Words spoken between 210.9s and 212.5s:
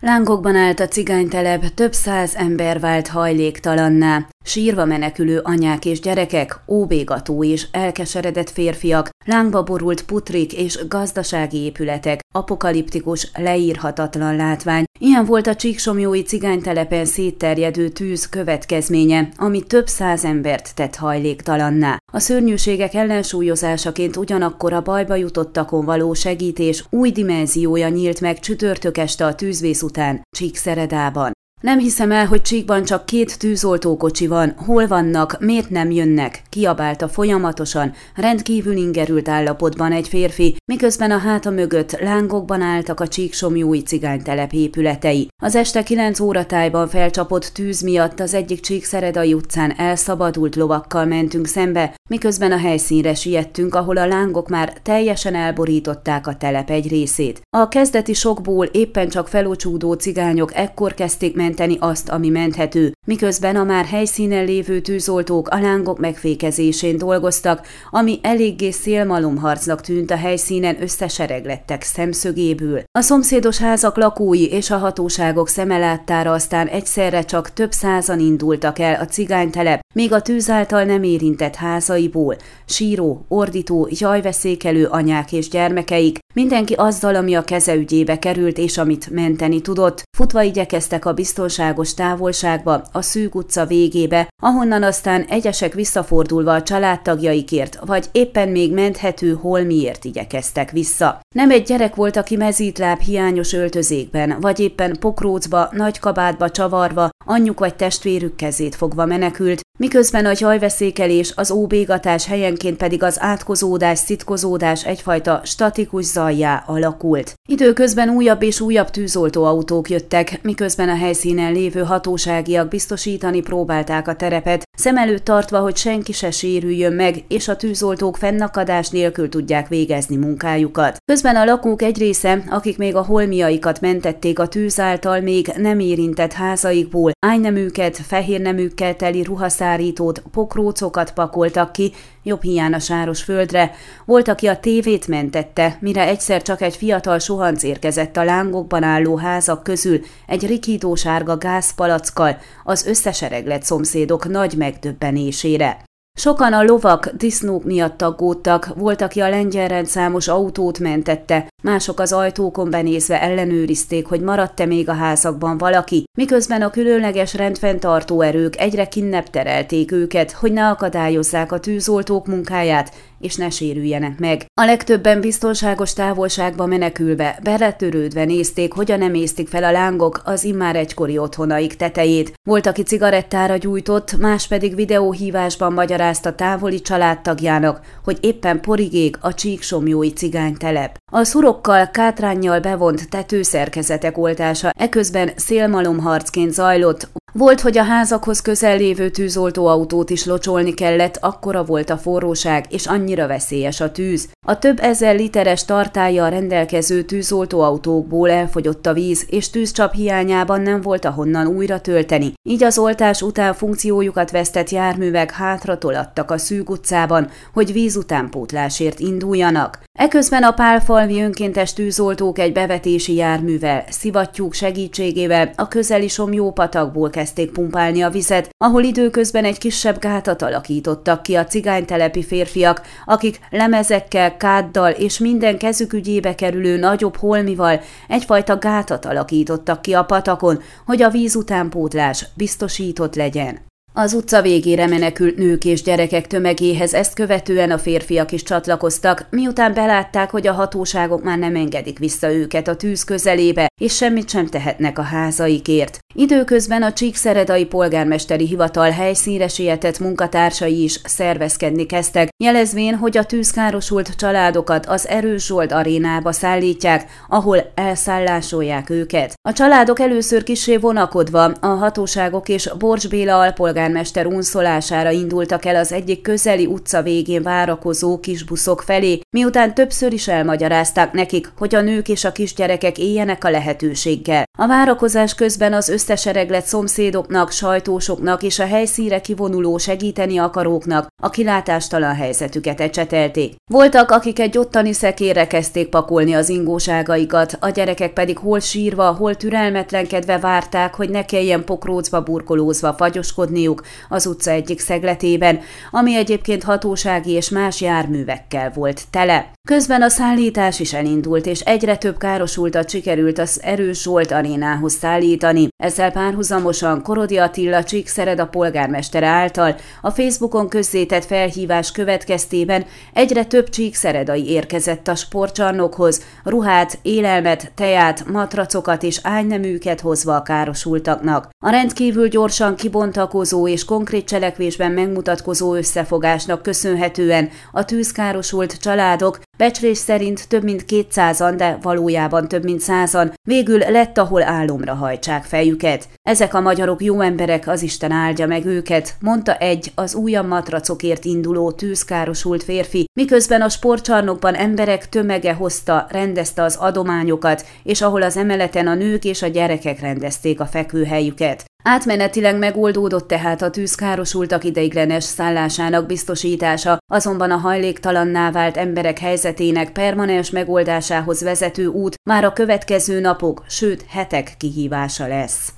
ahonnan újra tölteni.